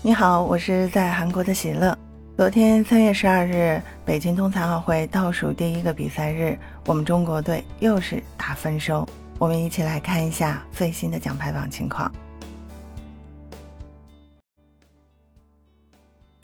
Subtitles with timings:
[0.00, 1.96] 你好，我是在韩国的喜乐。
[2.36, 9.04] 昨天三月十二日，北京冬残奥会倒数第一个比赛日，我们中国队又是大丰收。
[9.40, 12.10] 我们一起来看一下最新的奖牌榜情况。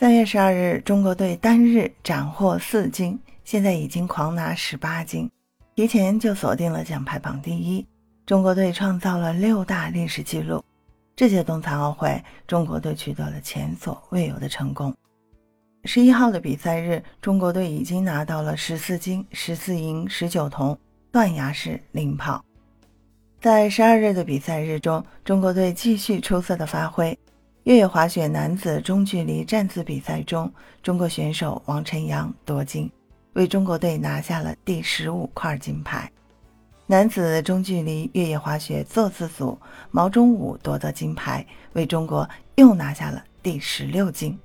[0.01, 5.31] 三月十二日，中国队单日斩获四金，现在已经狂拿十八金，
[5.77, 7.87] 提前就锁定了奖牌榜第一。
[8.27, 10.63] 中国队创造了六大历史纪录。
[11.17, 14.93] 这届冬残奥会，中国队取得了前所未有的成功。
[15.85, 20.77] 十一号的比赛日，中国队已经拿到了十四金、十四银、十九铜，
[21.13, 22.45] 断崖式领跑。
[23.41, 27.17] 在十二日的比赛日中，中国队继续出色的发挥。
[27.63, 30.53] 越野滑雪男子中距离站姿比赛中，
[30.83, 32.91] 中国选手王晨阳夺金，
[33.35, 36.11] 为中国队拿下了第十五块金牌。
[36.87, 39.59] 男子中距离越野滑雪坐姿组，
[39.91, 44.39] 毛中武夺得金牌，为中国又拿下了第十六金。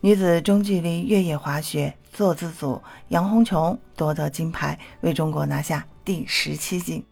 [0.00, 7.04] 女子中距离越野滑雪坐姿组，杨红琼夺得金牌，为中国拿下第十七金。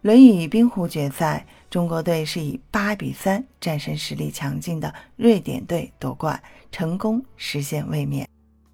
[0.00, 8.28] 轮椅冰壶决赛，中国队是以八比三战胜实力强劲的瑞典队夺冠，成功实现卫冕。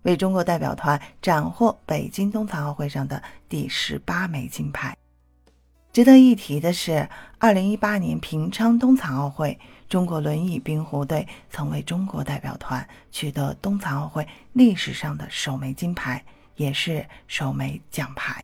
[0.04, 4.96] 为中国代表团斩获北京冬残奥会上的第十八枚金牌。
[5.92, 9.56] 值得一提的是，二零一八年平昌冬残奥会，
[9.88, 16.20] 中国轮椅冰壶队曾为中国代表团取得冬残奥会历史上的首枚金牌，
[16.56, 18.42] 也是首枚奖牌。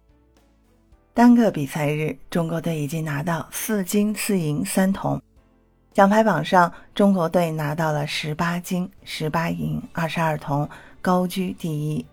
[1.12, 5.20] 单个比赛日，中国队已经拿到四金四银三铜。
[5.92, 10.66] 奖牌榜上，中国队拿到了十八金、十八银、二十二铜。
[11.02, 12.04] 高居第一，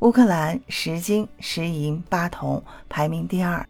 [0.00, 3.64] 乌克兰十金十银八铜排名第二，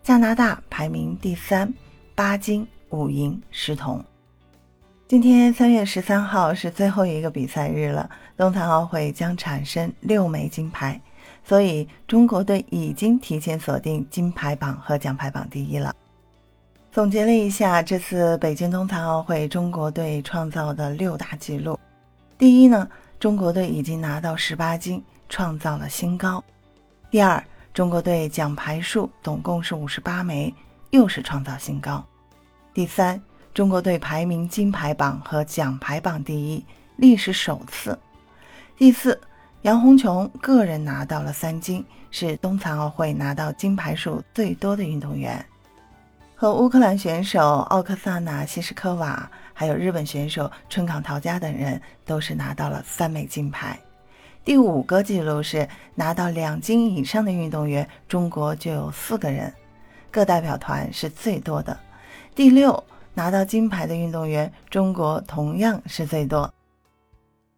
[0.00, 1.72] 加拿大排名第三，
[2.14, 4.04] 八金五银十铜。
[5.08, 11.00] 今天三月十三号是最后一个比赛日了，冬残奥会将产生六枚金牌，
[11.42, 15.92] 所以中国队已经提前锁定金牌榜和奖牌榜第一了。
[16.92, 21.76] 总结了一下这次北京冬残奥会中国队创造的六大纪录，
[22.38, 22.88] 第一呢。
[23.26, 26.44] 中国队已经拿到十八金，创造了新高。
[27.10, 27.44] 第二，
[27.74, 30.54] 中国队奖牌数总共是五十八枚，
[30.90, 32.04] 又是创造新高。
[32.72, 33.20] 第三，
[33.52, 36.64] 中国队排名金牌榜和奖牌榜第一，
[36.98, 37.98] 历史首次。
[38.76, 39.20] 第四，
[39.62, 45.44] 杨红琼个人拿到了三金，是冬残奥会拿到金牌数最多的运动员。
[46.36, 49.28] 和乌克兰选手奥克萨娜·西什科娃，
[49.58, 53.78] 还有日本选手春港桃佳等人，都是拿到了三枚金牌。
[54.44, 59.50] 第五个记录是拿到两金以上的运动员，中国就有四个人，
[60.10, 61.74] 各代表团是最多的。
[62.34, 62.84] 第六
[63.14, 66.52] 拿到金牌的运动员，中国同样是最多。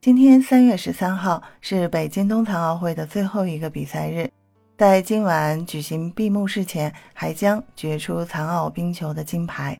[0.01, 4.31] 今天三月十三号是北京冬残奥会的最后一个比赛日。
[4.77, 9.77] 在今晚举行闭幕式前，还将决出残奥冰球的金牌，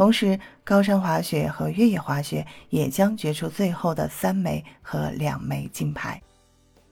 [0.00, 6.18] 同时高山滑雪和越野滑雪也将决出最后的三枚和两枚金牌。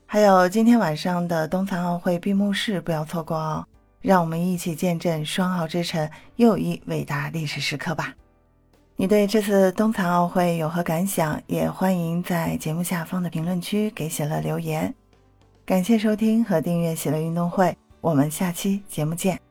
[0.04, 3.66] 还有今天晚上的冬残奥会闭幕式，不要错过哦！
[4.02, 8.14] 让我们一起见证双奥之城又一伟大历史时刻吧！
[8.96, 11.40] 你对这次冬残奥会有何感想？
[11.46, 14.94] 也欢迎在节目下方的评论区给喜乐留言。
[15.64, 19.47] 感谢收听和订阅喜乐运动会，我们下期节目见。